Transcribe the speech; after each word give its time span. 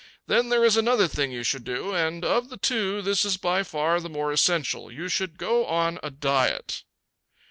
Then 0.25 0.49
there 0.49 0.65
is 0.65 0.77
another 0.77 1.07
thing 1.07 1.31
you 1.31 1.43
should 1.43 1.63
do, 1.63 1.93
and 1.93 2.25
of 2.25 2.49
the 2.49 2.57
two 2.57 3.03
this 3.03 3.23
is 3.23 3.37
by 3.37 3.61
far 3.61 3.99
the 4.01 4.09
more 4.09 4.31
essential 4.31 4.91
you 4.91 5.07
should 5.07 5.37
go 5.37 5.63
on 5.67 5.99
a 6.01 6.09
diet." 6.09 6.83